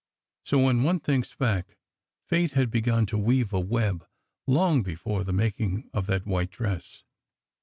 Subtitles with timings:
[0.43, 1.77] So, when one thinks back,
[2.25, 4.03] Fate had begun to weave a web
[4.47, 7.03] long before the making of that white dress.